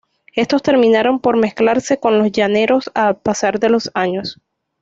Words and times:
Estos 0.33 0.63
terminaron 0.63 1.19
por 1.19 1.37
mezclarse 1.37 1.99
con 1.99 2.17
los 2.17 2.31
llaneros 2.31 2.89
al 2.95 3.17
pasar 3.17 3.59
los 3.69 3.91
años. 3.93 4.39